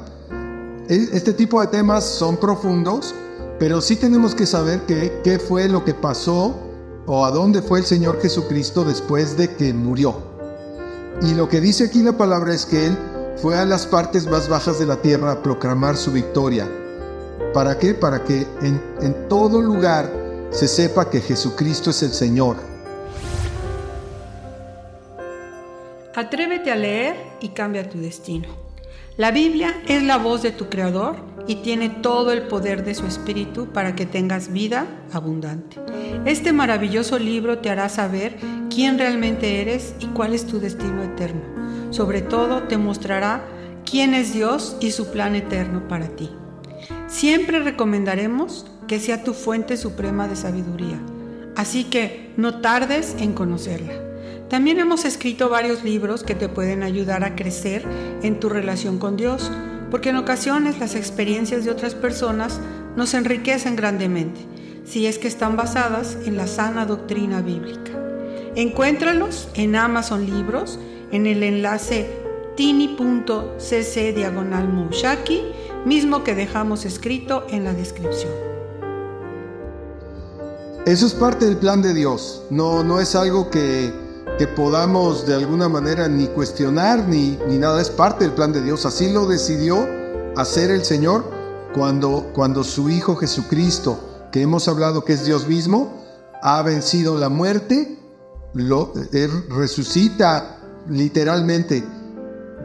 E, 0.89 1.07
este 1.13 1.31
tipo 1.31 1.61
de 1.61 1.67
temas 1.67 2.03
son 2.03 2.35
profundos, 2.35 3.15
pero 3.59 3.81
sí 3.81 3.95
tenemos 3.95 4.35
que 4.35 4.45
saber 4.45 4.81
qué 4.87 5.39
fue 5.39 5.67
lo 5.67 5.83
que 5.83 5.93
pasó 5.93 6.55
o 7.05 7.25
a 7.25 7.31
dónde 7.31 7.61
fue 7.61 7.79
el 7.79 7.85
Señor 7.85 8.21
Jesucristo 8.21 8.83
después 8.83 9.37
de 9.37 9.55
que 9.55 9.73
murió. 9.73 10.15
Y 11.21 11.33
lo 11.33 11.49
que 11.49 11.61
dice 11.61 11.85
aquí 11.85 12.03
la 12.03 12.17
palabra 12.17 12.53
es 12.53 12.65
que 12.65 12.85
Él 12.85 12.97
fue 13.37 13.57
a 13.57 13.65
las 13.65 13.85
partes 13.85 14.27
más 14.27 14.49
bajas 14.49 14.79
de 14.79 14.85
la 14.85 15.01
tierra 15.01 15.31
a 15.31 15.41
proclamar 15.41 15.97
su 15.97 16.11
victoria. 16.11 16.69
¿Para 17.53 17.77
qué? 17.77 17.93
Para 17.93 18.23
que 18.23 18.45
en, 18.61 18.81
en 19.01 19.27
todo 19.27 19.61
lugar 19.61 20.11
se 20.51 20.67
sepa 20.67 21.09
que 21.09 21.21
Jesucristo 21.21 21.89
es 21.89 22.03
el 22.03 22.11
Señor 22.11 22.57
Atrévete 26.17 26.71
a 26.71 26.75
leer 26.75 27.15
y 27.41 27.49
cambia 27.49 27.87
tu 27.87 27.99
destino. 27.99 28.47
La 29.17 29.29
Biblia 29.29 29.83
es 29.87 30.01
la 30.01 30.17
voz 30.17 30.41
de 30.41 30.49
tu 30.49 30.67
Creador 30.67 31.15
y 31.47 31.55
tiene 31.55 31.89
todo 31.89 32.31
el 32.31 32.43
poder 32.43 32.83
de 32.83 32.93
su 32.93 33.05
Espíritu 33.05 33.67
para 33.67 33.95
que 33.95 34.05
tengas 34.05 34.51
vida 34.51 34.85
abundante. 35.11 35.77
Este 36.25 36.51
maravilloso 36.51 37.17
libro 37.17 37.59
te 37.59 37.69
hará 37.69 37.89
saber 37.89 38.37
quién 38.69 38.99
realmente 38.99 39.61
eres 39.61 39.95
y 39.99 40.07
cuál 40.07 40.33
es 40.33 40.45
tu 40.45 40.59
destino 40.59 41.03
eterno. 41.03 41.41
Sobre 41.91 42.21
todo 42.21 42.63
te 42.63 42.77
mostrará 42.77 43.45
quién 43.89 44.13
es 44.13 44.33
Dios 44.33 44.75
y 44.81 44.91
su 44.91 45.11
plan 45.11 45.35
eterno 45.35 45.87
para 45.87 46.09
ti. 46.09 46.29
Siempre 47.07 47.59
recomendaremos 47.59 48.65
que 48.87 48.99
sea 48.99 49.23
tu 49.23 49.33
fuente 49.33 49.77
suprema 49.77 50.27
de 50.27 50.35
sabiduría, 50.35 50.99
así 51.55 51.85
que 51.85 52.33
no 52.37 52.59
tardes 52.59 53.15
en 53.19 53.33
conocerla. 53.33 53.93
También 54.49 54.79
hemos 54.79 55.03
escrito 55.03 55.49
varios 55.49 55.83
libros 55.83 56.23
que 56.23 56.35
te 56.35 56.47
pueden 56.47 56.83
ayudar 56.83 57.23
a 57.25 57.35
crecer 57.35 57.85
en 58.21 58.39
tu 58.39 58.47
relación 58.47 58.97
con 58.97 59.17
Dios, 59.17 59.51
porque 59.89 60.09
en 60.09 60.17
ocasiones 60.17 60.79
las 60.79 60.95
experiencias 60.95 61.65
de 61.65 61.71
otras 61.71 61.95
personas 61.95 62.59
nos 62.95 63.13
enriquecen 63.13 63.75
grandemente, 63.75 64.41
si 64.85 65.05
es 65.05 65.17
que 65.17 65.27
están 65.27 65.55
basadas 65.55 66.17
en 66.25 66.37
la 66.37 66.47
sana 66.47 66.85
doctrina 66.85 67.41
bíblica. 67.41 67.91
Encuéntralos 68.55 69.49
en 69.53 69.75
Amazon 69.75 70.25
Libros, 70.25 70.79
en 71.11 71.27
el 71.27 71.43
enlace 71.43 72.09
tini.cc 72.55 74.13
diagonal 74.13 74.67
mismo 75.85 76.23
que 76.23 76.35
dejamos 76.35 76.85
escrito 76.85 77.45
en 77.49 77.63
la 77.63 77.73
descripción. 77.73 78.31
Eso 80.85 81.05
es 81.05 81.13
parte 81.13 81.45
del 81.45 81.57
plan 81.57 81.81
de 81.81 81.93
Dios, 81.93 82.43
no, 82.49 82.83
no 82.83 82.99
es 82.99 83.13
algo 83.15 83.49
que 83.49 84.06
que 84.37 84.47
podamos 84.47 85.25
de 85.25 85.33
alguna 85.33 85.67
manera 85.67 86.07
ni 86.07 86.27
cuestionar 86.27 87.07
ni, 87.07 87.39
ni 87.47 87.57
nada, 87.57 87.81
es 87.81 87.89
parte 87.89 88.23
del 88.23 88.33
plan 88.33 88.53
de 88.53 88.61
Dios. 88.61 88.85
Así 88.85 89.11
lo 89.11 89.25
decidió 89.25 89.87
hacer 90.35 90.69
el 90.69 90.85
Señor 90.85 91.25
cuando, 91.73 92.31
cuando 92.33 92.63
su 92.63 92.89
Hijo 92.89 93.15
Jesucristo, 93.15 94.27
que 94.31 94.41
hemos 94.41 94.67
hablado 94.67 95.03
que 95.03 95.13
es 95.13 95.25
Dios 95.25 95.47
mismo, 95.47 96.03
ha 96.43 96.61
vencido 96.61 97.17
la 97.17 97.29
muerte, 97.29 97.99
lo, 98.53 98.93
resucita 99.49 100.59
literalmente, 100.87 101.83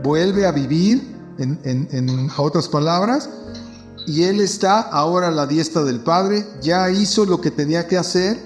vuelve 0.02 0.46
a 0.46 0.52
vivir, 0.52 1.10
en, 1.38 1.58
en, 1.64 1.88
en 1.90 2.30
otras 2.36 2.68
palabras, 2.68 3.30
y 4.06 4.24
Él 4.24 4.40
está 4.40 4.80
ahora 4.80 5.28
a 5.28 5.30
la 5.30 5.46
diestra 5.46 5.82
del 5.84 6.00
Padre, 6.00 6.46
ya 6.60 6.90
hizo 6.90 7.24
lo 7.24 7.40
que 7.40 7.50
tenía 7.50 7.88
que 7.88 7.96
hacer, 7.96 8.38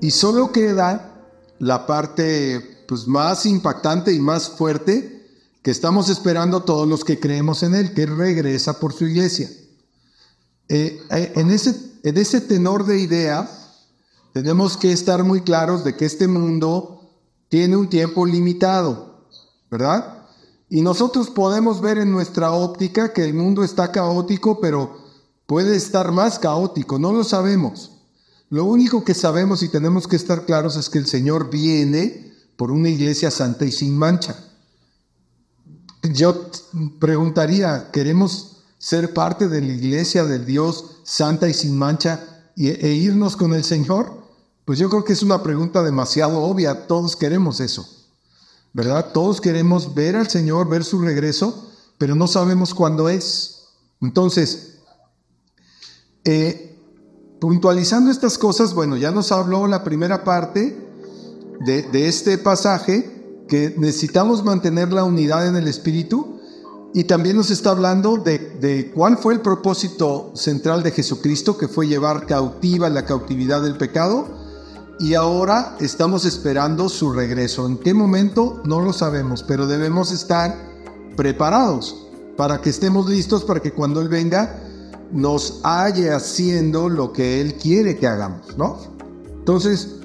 y 0.00 0.10
solo 0.10 0.50
queda 0.50 1.11
la 1.58 1.86
parte 1.86 2.84
pues, 2.88 3.06
más 3.06 3.46
impactante 3.46 4.12
y 4.12 4.18
más 4.18 4.50
fuerte 4.50 5.22
que 5.62 5.70
estamos 5.70 6.08
esperando 6.08 6.64
todos 6.64 6.88
los 6.88 7.04
que 7.04 7.20
creemos 7.20 7.62
en 7.62 7.74
Él, 7.74 7.94
que 7.94 8.06
regresa 8.06 8.80
por 8.80 8.92
su 8.92 9.06
iglesia. 9.06 9.48
Eh, 10.68 11.00
eh, 11.10 11.32
en, 11.36 11.50
ese, 11.50 11.74
en 12.02 12.16
ese 12.16 12.40
tenor 12.40 12.84
de 12.84 12.98
idea, 12.98 13.48
tenemos 14.32 14.76
que 14.76 14.92
estar 14.92 15.22
muy 15.22 15.42
claros 15.42 15.84
de 15.84 15.94
que 15.94 16.04
este 16.04 16.26
mundo 16.26 17.10
tiene 17.48 17.76
un 17.76 17.88
tiempo 17.88 18.26
limitado, 18.26 19.28
¿verdad? 19.70 20.26
Y 20.68 20.80
nosotros 20.80 21.30
podemos 21.30 21.80
ver 21.80 21.98
en 21.98 22.10
nuestra 22.10 22.52
óptica 22.52 23.12
que 23.12 23.24
el 23.24 23.34
mundo 23.34 23.62
está 23.62 23.92
caótico, 23.92 24.58
pero 24.58 24.96
puede 25.46 25.76
estar 25.76 26.12
más 26.12 26.38
caótico, 26.38 26.98
no 26.98 27.12
lo 27.12 27.24
sabemos. 27.24 27.91
Lo 28.52 28.66
único 28.66 29.02
que 29.02 29.14
sabemos 29.14 29.62
y 29.62 29.70
tenemos 29.70 30.06
que 30.06 30.16
estar 30.16 30.44
claros 30.44 30.76
es 30.76 30.90
que 30.90 30.98
el 30.98 31.06
Señor 31.06 31.48
viene 31.48 32.34
por 32.56 32.70
una 32.70 32.90
iglesia 32.90 33.30
santa 33.30 33.64
y 33.64 33.72
sin 33.72 33.96
mancha. 33.96 34.36
Yo 36.02 36.50
preguntaría, 37.00 37.90
¿queremos 37.90 38.58
ser 38.76 39.14
parte 39.14 39.48
de 39.48 39.62
la 39.62 39.72
iglesia 39.72 40.24
del 40.24 40.44
Dios 40.44 40.98
santa 41.02 41.48
y 41.48 41.54
sin 41.54 41.78
mancha 41.78 42.50
e, 42.54 42.88
irnos 42.92 43.38
con 43.38 43.54
el 43.54 43.64
Señor? 43.64 44.22
Pues 44.66 44.78
yo 44.78 44.90
creo 44.90 45.02
que 45.02 45.14
es 45.14 45.22
una 45.22 45.42
pregunta 45.42 45.82
demasiado 45.82 46.42
obvia. 46.42 46.86
Todos 46.86 47.16
queremos 47.16 47.58
eso, 47.58 47.88
¿verdad? 48.74 49.12
Todos 49.14 49.40
queremos 49.40 49.94
ver 49.94 50.14
al 50.14 50.28
Señor, 50.28 50.68
ver 50.68 50.84
su 50.84 51.00
regreso, 51.00 51.72
pero 51.96 52.14
no 52.14 52.26
sabemos 52.26 52.74
cuándo 52.74 53.08
es. 53.08 53.68
Entonces, 54.02 54.74
eh, 56.24 56.71
Puntualizando 57.42 58.12
estas 58.12 58.38
cosas, 58.38 58.72
bueno, 58.72 58.96
ya 58.96 59.10
nos 59.10 59.32
habló 59.32 59.66
la 59.66 59.82
primera 59.82 60.22
parte 60.22 60.78
de, 61.66 62.06
este 62.06 62.38
pasaje, 62.38 63.42
que 63.48 63.74
necesitamos 63.76 64.44
mantener 64.44 64.92
la 64.92 65.02
unidad 65.02 65.48
en 65.48 65.56
el 65.56 65.66
Espíritu, 65.66 66.38
y 66.94 67.02
también 67.02 67.36
nos 67.36 67.50
está 67.50 67.70
hablando 67.70 68.16
de, 68.16 68.38
de, 68.60 68.92
cuál 68.92 69.18
fue 69.18 69.34
el 69.34 69.40
propósito 69.40 70.30
central 70.36 70.84
de 70.84 70.92
Jesucristo, 70.92 71.58
que 71.58 71.66
fue 71.66 71.88
llevar 71.88 72.26
cautiva 72.26 72.88
la 72.88 73.06
cautividad 73.06 73.60
del 73.60 73.76
pecado, 73.76 74.28
y 75.00 75.14
ahora 75.14 75.76
estamos 75.80 76.24
esperando 76.24 76.88
su 76.88 77.12
regreso. 77.12 77.66
¿En 77.66 77.76
qué 77.78 77.92
momento? 77.92 78.62
No 78.64 78.80
lo 78.80 78.92
sabemos, 78.92 79.42
pero 79.42 79.66
debemos 79.66 80.12
estar 80.12 80.56
preparados 81.16 82.06
para 82.36 82.60
que 82.60 82.70
estemos 82.70 83.10
listos 83.10 83.42
para 83.42 83.58
que 83.58 83.72
cuando 83.72 84.00
Él 84.00 84.08
venga 84.08 84.60
nos 85.12 85.60
halle 85.62 86.12
haciendo 86.12 86.88
lo 86.88 87.12
que 87.12 87.40
Él 87.40 87.54
quiere 87.54 87.98
que 87.98 88.06
hagamos, 88.06 88.56
¿no? 88.56 88.78
Entonces, 89.38 89.96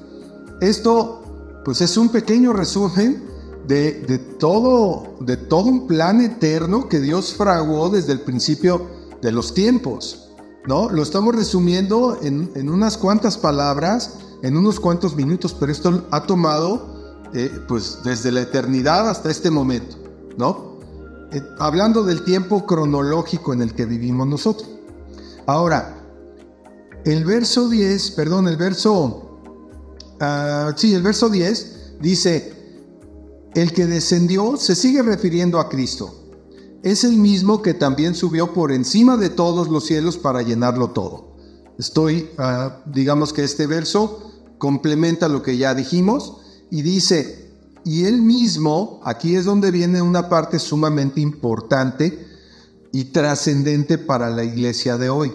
esto 0.62 1.22
pues 1.64 1.82
es 1.82 1.98
un 1.98 2.10
pequeño 2.10 2.54
resumen 2.54 3.24
de, 3.68 4.20
todo, 4.40 5.18
de 5.20 5.36
todo 5.36 5.66
un 5.66 5.88
plan 5.88 6.22
eterno 6.22 6.88
que 6.88 7.00
Dios 7.00 7.34
fraguó 7.34 7.90
desde 7.90 8.14
el 8.14 8.22
principio 8.22 8.88
de 9.22 9.32
los 9.32 9.54
tiempos. 9.54 10.30
¿no? 10.66 10.90
Lo 10.90 11.04
estamos 11.04 11.36
resumiendo 11.36 12.18
en, 12.22 12.52
en 12.56 12.70
unas 12.70 12.98
cuantas 12.98 13.38
palabras, 13.38 14.14
en 14.44 14.56
unos 14.56 14.80
cuantos 14.80 15.16
minutos, 15.16 15.54
pero 15.60 15.72
esto 15.72 16.08
ha 16.12 16.24
tomado 16.24 17.28
eh, 17.34 17.52
pues 17.68 18.00
desde 18.04 18.32
la 18.32 18.42
eternidad 18.42 19.10
hasta 19.10 19.30
este 19.30 19.52
momento. 19.52 19.98
¿no? 20.38 20.78
Eh, 21.34 21.42
hablando 21.60 22.04
del 22.04 22.24
tiempo 22.24 22.66
cronológico 22.66 23.54
en 23.54 23.62
el 23.62 23.74
que 23.74 23.86
vivimos 23.86 24.28
nosotros. 24.28 24.70
Ahora, 25.48 25.98
el 27.06 27.24
verso 27.24 27.70
10, 27.70 28.12
perdón, 28.12 28.50
el 28.50 28.58
verso, 28.58 29.40
uh, 30.20 30.74
sí, 30.76 30.94
el 30.94 31.02
verso 31.02 31.30
10 31.30 32.00
dice, 32.02 32.54
el 33.56 33.72
que 33.72 33.86
descendió 33.86 34.58
se 34.58 34.76
sigue 34.76 35.02
refiriendo 35.02 35.62
a 35.62 35.70
Cristo. 35.70 36.14
Es 36.84 37.06
el 37.06 37.16
mismo 37.16 37.62
que 37.62 37.74
también 37.74 38.14
subió 38.14 38.54
por 38.54 38.74
encima 38.74 39.16
de 39.16 39.30
todos 39.30 39.70
los 39.70 39.86
cielos 39.86 40.18
para 40.18 40.42
llenarlo 40.42 40.90
todo. 40.90 41.38
Estoy, 41.80 42.30
uh, 42.38 42.92
digamos 42.92 43.32
que 43.32 43.46
este 43.46 43.68
verso 43.68 44.34
complementa 44.58 45.30
lo 45.30 45.44
que 45.44 45.56
ya 45.56 45.74
dijimos 45.74 46.42
y 46.70 46.82
dice, 46.82 47.54
y 47.86 48.04
él 48.04 48.22
mismo, 48.22 49.00
aquí 49.06 49.38
es 49.38 49.46
donde 49.46 49.72
viene 49.72 50.02
una 50.02 50.28
parte 50.28 50.60
sumamente 50.60 51.22
importante 51.22 52.27
y 52.98 53.06
trascendente 53.06 54.00
para 54.00 54.32
la 54.32 54.44
iglesia 54.44 54.98
de 54.98 55.08
hoy. 55.08 55.32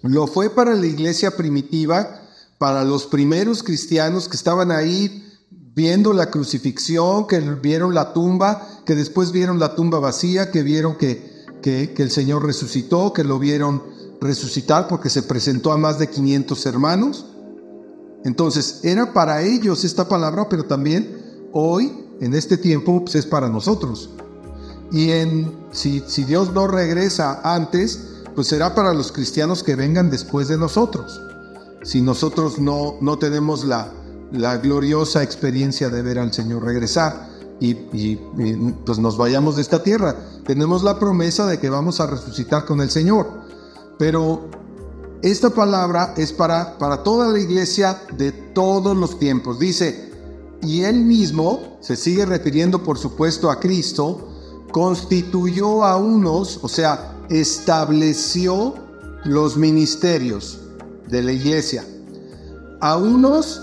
Lo 0.00 0.26
fue 0.26 0.48
para 0.48 0.74
la 0.74 0.86
iglesia 0.86 1.36
primitiva, 1.36 2.22
para 2.56 2.84
los 2.84 3.04
primeros 3.04 3.62
cristianos 3.62 4.30
que 4.30 4.36
estaban 4.38 4.70
ahí 4.70 5.26
viendo 5.50 6.14
la 6.14 6.30
crucifixión, 6.30 7.26
que 7.26 7.38
vieron 7.40 7.92
la 7.92 8.14
tumba, 8.14 8.66
que 8.86 8.94
después 8.94 9.30
vieron 9.30 9.58
la 9.58 9.74
tumba 9.74 9.98
vacía, 9.98 10.50
que 10.50 10.62
vieron 10.62 10.96
que, 10.96 11.44
que, 11.60 11.92
el 11.98 12.10
Señor 12.10 12.46
resucitó, 12.46 13.12
que 13.12 13.24
lo 13.24 13.38
vieron 13.38 13.82
resucitar 14.18 14.88
porque 14.88 15.10
se 15.10 15.24
presentó 15.24 15.70
a 15.72 15.76
más 15.76 15.98
de 15.98 16.08
500 16.08 16.64
hermanos. 16.64 17.26
Entonces, 18.24 18.80
era 18.84 19.12
para 19.12 19.42
ellos 19.42 19.84
esta 19.84 20.08
palabra, 20.08 20.48
pero 20.48 20.64
también 20.64 21.50
hoy, 21.52 22.06
en 22.22 22.32
este 22.32 22.56
tiempo, 22.56 23.04
pues 23.04 23.16
es 23.16 23.26
para 23.26 23.50
nosotros. 23.50 24.08
Y 24.90 25.10
en, 25.10 25.57
si, 25.72 26.00
Dios 26.24 26.52
no 26.52 26.66
regresa 26.66 27.40
antes, 27.44 28.00
pues 28.34 28.48
será 28.48 28.74
para 28.74 28.94
los 28.94 29.12
cristianos 29.12 29.62
que 29.62 29.76
vengan 29.76 30.10
después 30.10 30.48
de 30.48 30.58
nosotros. 30.58 31.20
Si 31.82 32.00
nosotros 32.00 32.58
no, 32.58 32.96
no 33.00 33.18
tenemos 33.18 33.64
la, 33.64 33.92
la 34.32 34.58
gloriosa 34.58 35.22
experiencia 35.22 35.88
de 35.88 36.02
ver 36.02 36.18
al 36.18 36.32
Señor 36.32 36.64
regresar 36.64 37.28
y, 37.60 37.74
pues 38.84 38.98
nos 38.98 39.16
vayamos 39.16 39.56
de 39.56 39.62
esta 39.62 39.82
tierra, 39.82 40.16
tenemos 40.46 40.82
la 40.82 40.98
promesa 40.98 41.46
de 41.46 41.58
que 41.58 41.68
vamos 41.68 42.00
a 42.00 42.06
resucitar 42.06 42.64
con 42.64 42.80
el 42.80 42.90
Señor. 42.90 43.28
Pero 43.98 44.48
esta 45.22 45.50
palabra 45.50 46.14
es 46.16 46.32
para, 46.32 46.78
para 46.78 47.02
toda 47.02 47.28
la 47.28 47.38
iglesia 47.40 48.00
de 48.16 48.30
todos 48.30 48.96
los 48.96 49.18
tiempos. 49.18 49.58
Dice, 49.58 50.12
y 50.62 50.82
él 50.82 51.04
mismo, 51.04 51.78
se 51.80 51.96
sigue 51.96 52.26
refiriendo 52.26 52.82
por 52.82 52.98
supuesto 52.98 53.50
a 53.50 53.58
Cristo, 53.58 54.27
constituyó 54.70 55.84
a 55.84 55.96
unos, 55.96 56.60
o 56.62 56.68
sea, 56.68 57.14
estableció 57.28 58.74
los 59.24 59.56
ministerios 59.56 60.58
de 61.08 61.22
la 61.22 61.32
iglesia. 61.32 61.84
A 62.80 62.96
unos 62.96 63.60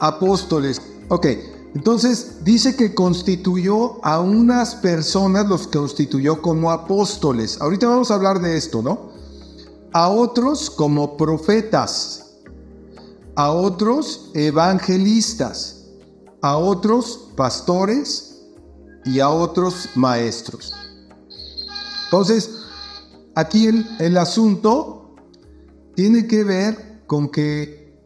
apóstoles. 0.00 0.80
Ok, 1.08 1.26
entonces 1.74 2.44
dice 2.44 2.76
que 2.76 2.94
constituyó 2.94 4.04
a 4.04 4.20
unas 4.20 4.74
personas, 4.76 5.48
los 5.48 5.66
constituyó 5.66 6.42
como 6.42 6.70
apóstoles. 6.70 7.60
Ahorita 7.60 7.86
vamos 7.86 8.10
a 8.10 8.14
hablar 8.14 8.40
de 8.40 8.56
esto, 8.56 8.82
¿no? 8.82 9.10
A 9.92 10.08
otros 10.08 10.70
como 10.70 11.16
profetas, 11.16 12.34
a 13.34 13.50
otros 13.50 14.30
evangelistas, 14.34 15.86
a 16.42 16.58
otros 16.58 17.30
pastores 17.36 18.27
y 19.04 19.20
a 19.20 19.30
otros 19.30 19.90
maestros. 19.94 20.72
Entonces, 22.04 22.50
Aquí 23.38 23.68
el, 24.00 24.16
asunto 24.16 25.14
tiene 25.94 26.26
que 26.26 26.42
ver 26.42 27.04
con 27.06 27.28
que 27.28 27.96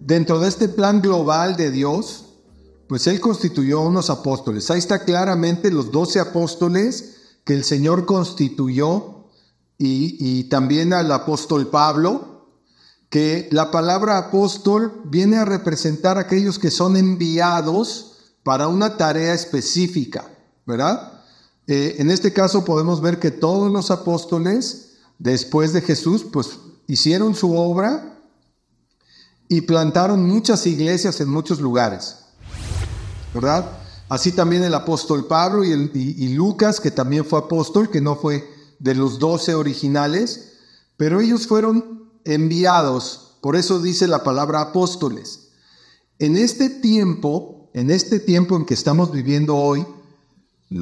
dentro 0.00 0.40
de 0.40 0.48
este 0.48 0.68
plan 0.68 1.00
global 1.00 1.56
de 1.56 1.70
Dios, 1.70 2.24
pues 2.88 3.06
Él 3.06 3.20
constituyó 3.20 3.82
unos 3.82 4.10
apóstoles. 4.10 4.68
Ahí 4.72 4.80
está 4.80 5.04
claramente 5.04 5.70
los 5.70 5.92
doce 5.92 6.18
apóstoles 6.18 7.36
que 7.44 7.54
el 7.54 7.62
Señor 7.62 8.06
constituyó 8.06 9.28
y, 9.78 10.16
y 10.18 10.48
también 10.48 10.92
al 10.92 11.12
apóstol 11.12 11.68
Pablo, 11.68 12.48
que 13.10 13.48
la 13.52 13.70
palabra 13.70 14.18
apóstol 14.18 15.00
viene 15.04 15.36
a 15.36 15.44
representar 15.44 16.18
a 16.18 16.22
aquellos 16.22 16.58
que 16.58 16.72
son 16.72 16.96
enviados 16.96 18.13
para 18.44 18.68
una 18.68 18.96
tarea 18.96 19.34
específica, 19.34 20.30
¿verdad? 20.66 21.22
Eh, 21.66 21.96
en 21.98 22.10
este 22.10 22.32
caso 22.32 22.64
podemos 22.64 23.00
ver 23.00 23.18
que 23.18 23.30
todos 23.30 23.72
los 23.72 23.90
apóstoles, 23.90 24.98
después 25.18 25.72
de 25.72 25.80
Jesús, 25.80 26.24
pues 26.30 26.50
hicieron 26.86 27.34
su 27.34 27.56
obra 27.56 28.20
y 29.48 29.62
plantaron 29.62 30.28
muchas 30.28 30.66
iglesias 30.66 31.20
en 31.20 31.30
muchos 31.30 31.58
lugares, 31.60 32.18
¿verdad? 33.32 33.78
Así 34.10 34.32
también 34.32 34.62
el 34.62 34.74
apóstol 34.74 35.26
Pablo 35.26 35.64
y, 35.64 35.72
y 35.72 36.34
Lucas, 36.34 36.80
que 36.80 36.90
también 36.90 37.24
fue 37.24 37.38
apóstol, 37.38 37.90
que 37.90 38.02
no 38.02 38.16
fue 38.16 38.46
de 38.78 38.94
los 38.94 39.18
doce 39.18 39.54
originales, 39.54 40.52
pero 40.98 41.20
ellos 41.20 41.46
fueron 41.46 42.10
enviados, 42.24 43.38
por 43.40 43.56
eso 43.56 43.80
dice 43.80 44.06
la 44.06 44.22
palabra 44.22 44.60
apóstoles. 44.60 45.48
En 46.18 46.36
este 46.36 46.68
tiempo, 46.68 47.53
en 47.74 47.90
este 47.90 48.20
tiempo 48.20 48.56
en 48.56 48.64
que 48.64 48.74
estamos 48.74 49.10
viviendo 49.10 49.56
hoy, 49.56 49.84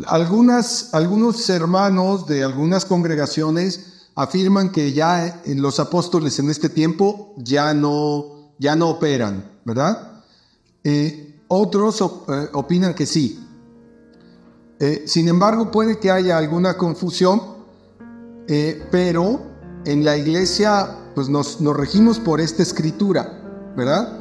algunos 0.06 1.50
hermanos 1.50 2.26
de 2.26 2.44
algunas 2.44 2.84
congregaciones 2.84 4.08
afirman 4.14 4.70
que 4.70 4.92
ya 4.92 5.40
los 5.46 5.80
apóstoles 5.80 6.38
en 6.38 6.50
este 6.50 6.68
tiempo 6.68 7.34
ya 7.38 7.72
no, 7.72 8.52
ya 8.58 8.76
no 8.76 8.90
operan, 8.90 9.50
¿verdad? 9.64 10.22
Eh, 10.84 11.40
otros 11.48 12.00
eh, 12.00 12.48
opinan 12.52 12.94
que 12.94 13.06
sí. 13.06 13.42
Eh, 14.78 15.04
sin 15.06 15.28
embargo, 15.28 15.70
puede 15.70 15.98
que 15.98 16.10
haya 16.10 16.36
alguna 16.36 16.76
confusión, 16.76 17.52
pero 18.90 19.40
en 19.86 20.04
la 20.04 20.18
iglesia 20.18 20.98
pues 21.14 21.30
nos, 21.30 21.60
nos 21.62 21.74
regimos 21.74 22.18
por 22.18 22.38
esta 22.38 22.62
escritura, 22.62 23.72
¿verdad? 23.76 24.18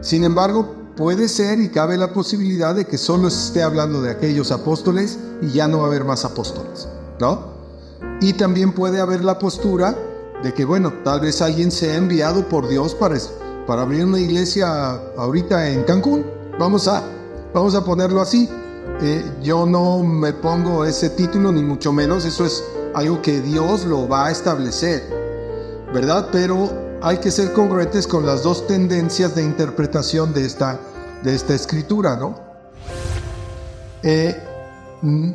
Sin 0.00 0.24
embargo, 0.24 0.77
puede 0.98 1.28
ser 1.28 1.60
y 1.60 1.68
cabe 1.68 1.96
la 1.96 2.12
posibilidad 2.12 2.74
de 2.74 2.84
que 2.84 2.98
solo 2.98 3.28
esté 3.28 3.62
hablando 3.62 4.02
de 4.02 4.10
aquellos 4.10 4.50
apóstoles 4.50 5.16
y 5.40 5.52
ya 5.52 5.68
no 5.68 5.78
va 5.78 5.84
a 5.84 5.86
haber 5.86 6.04
más 6.04 6.24
apóstoles, 6.24 6.88
¿no? 7.20 7.56
Y 8.20 8.32
también 8.32 8.72
puede 8.72 9.00
haber 9.00 9.24
la 9.24 9.38
postura 9.38 9.96
de 10.42 10.52
que, 10.52 10.64
bueno, 10.64 10.92
tal 11.04 11.20
vez 11.20 11.40
alguien 11.40 11.70
se 11.70 11.92
ha 11.92 11.94
enviado 11.94 12.48
por 12.48 12.68
Dios 12.68 12.96
para, 12.96 13.16
para 13.64 13.82
abrir 13.82 14.04
una 14.04 14.18
iglesia 14.18 14.90
ahorita 15.16 15.70
en 15.70 15.84
Cancún. 15.84 16.26
Vamos 16.58 16.88
a, 16.88 17.04
vamos 17.54 17.76
a 17.76 17.84
ponerlo 17.84 18.20
así. 18.20 18.48
Eh, 19.00 19.24
yo 19.40 19.66
no 19.66 20.02
me 20.02 20.32
pongo 20.32 20.84
ese 20.84 21.10
título, 21.10 21.52
ni 21.52 21.62
mucho 21.62 21.92
menos. 21.92 22.24
Eso 22.24 22.44
es 22.44 22.64
algo 22.94 23.22
que 23.22 23.40
Dios 23.40 23.84
lo 23.84 24.08
va 24.08 24.26
a 24.26 24.30
establecer, 24.32 25.04
¿verdad? 25.94 26.28
Pero 26.32 26.88
hay 27.00 27.18
que 27.18 27.30
ser 27.30 27.52
congruentes 27.52 28.08
con 28.08 28.26
las 28.26 28.42
dos 28.42 28.66
tendencias 28.66 29.36
de 29.36 29.44
interpretación 29.44 30.34
de 30.34 30.44
esta, 30.44 30.80
de 31.22 31.34
esta 31.34 31.54
escritura, 31.54 32.16
¿no? 32.16 32.38
Eh, 34.02 34.36
mm, 35.02 35.30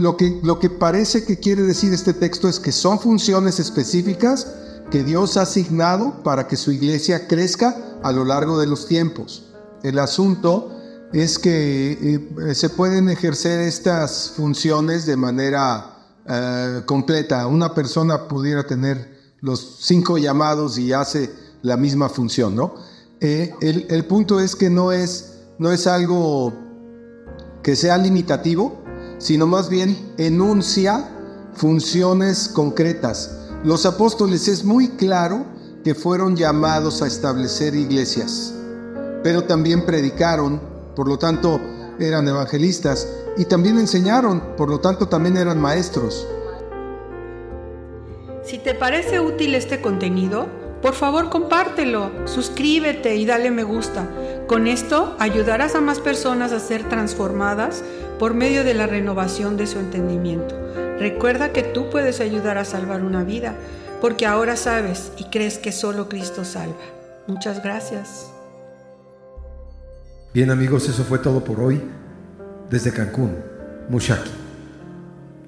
lo, 0.00 0.16
que, 0.16 0.40
lo 0.42 0.58
que 0.58 0.70
parece 0.70 1.24
que 1.24 1.38
quiere 1.38 1.62
decir 1.62 1.92
este 1.92 2.14
texto 2.14 2.48
es 2.48 2.58
que 2.58 2.72
son 2.72 2.98
funciones 2.98 3.60
específicas 3.60 4.46
que 4.90 5.04
Dios 5.04 5.36
ha 5.36 5.42
asignado 5.42 6.22
para 6.22 6.46
que 6.46 6.56
su 6.56 6.72
iglesia 6.72 7.26
crezca 7.26 7.76
a 8.02 8.12
lo 8.12 8.24
largo 8.24 8.58
de 8.58 8.66
los 8.66 8.86
tiempos. 8.86 9.44
El 9.82 9.98
asunto 9.98 10.72
es 11.12 11.38
que 11.38 11.92
eh, 11.92 12.54
se 12.54 12.70
pueden 12.70 13.08
ejercer 13.08 13.60
estas 13.60 14.32
funciones 14.36 15.06
de 15.06 15.16
manera 15.16 15.96
eh, 16.28 16.82
completa. 16.86 17.46
Una 17.46 17.74
persona 17.74 18.28
pudiera 18.28 18.66
tener 18.66 19.16
los 19.40 19.78
cinco 19.80 20.18
llamados 20.18 20.78
y 20.78 20.92
hace 20.92 21.30
la 21.62 21.76
misma 21.76 22.08
función, 22.08 22.54
¿no? 22.54 22.74
Eh, 23.20 23.54
el, 23.60 24.04
punto 24.04 24.40
es 24.40 24.54
que 24.54 24.68
no 24.68 24.92
es, 24.92 25.44
no 25.58 25.72
es 25.72 25.86
algo 25.86 26.52
que 27.62 27.74
sea 27.74 27.96
limitativo, 27.96 28.82
sino 29.18 29.46
más 29.46 29.70
bien 29.70 29.96
enuncia 30.18 31.08
funciones 31.54 32.48
concretas. 32.48 33.48
Los 33.64 33.86
apóstoles 33.86 34.48
es 34.48 34.64
muy 34.64 34.88
claro 34.90 35.46
que 35.82 35.94
fueron 35.94 36.36
llamados 36.36 37.00
a 37.00 37.06
establecer 37.06 37.74
iglesias, 37.74 38.52
pero 39.22 39.44
también 39.44 39.86
predicaron, 39.86 40.60
por 40.94 41.08
lo 41.08 41.18
tanto 41.18 41.58
eran 41.98 42.28
evangelistas, 42.28 43.08
y 43.38 43.46
también 43.46 43.78
enseñaron, 43.78 44.56
por 44.56 44.68
lo 44.68 44.80
tanto 44.80 45.08
también 45.08 45.38
eran 45.38 45.58
maestros. 45.58 46.26
Si 48.44 48.58
te 48.58 48.74
parece 48.74 49.20
útil 49.20 49.54
este 49.54 49.80
contenido, 49.80 50.46
por 50.86 50.94
favor 50.94 51.30
compártelo, 51.30 52.12
suscríbete 52.26 53.16
y 53.16 53.26
dale 53.26 53.50
me 53.50 53.64
gusta. 53.64 54.08
Con 54.46 54.68
esto 54.68 55.16
ayudarás 55.18 55.74
a 55.74 55.80
más 55.80 55.98
personas 55.98 56.52
a 56.52 56.60
ser 56.60 56.88
transformadas 56.88 57.82
por 58.20 58.34
medio 58.34 58.62
de 58.62 58.72
la 58.72 58.86
renovación 58.86 59.56
de 59.56 59.66
su 59.66 59.80
entendimiento. 59.80 60.54
Recuerda 60.96 61.52
que 61.52 61.64
tú 61.64 61.90
puedes 61.90 62.20
ayudar 62.20 62.56
a 62.56 62.64
salvar 62.64 63.02
una 63.02 63.24
vida, 63.24 63.56
porque 64.00 64.26
ahora 64.26 64.54
sabes 64.54 65.10
y 65.16 65.24
crees 65.24 65.58
que 65.58 65.72
solo 65.72 66.08
Cristo 66.08 66.44
salva. 66.44 66.76
Muchas 67.26 67.64
gracias. 67.64 68.30
Bien 70.32 70.52
amigos, 70.52 70.88
eso 70.88 71.02
fue 71.02 71.18
todo 71.18 71.42
por 71.42 71.58
hoy 71.58 71.82
desde 72.70 72.92
Cancún, 72.92 73.34
Mushaki. 73.88 74.30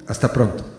Hasta 0.09 0.33
pronto. 0.33 0.78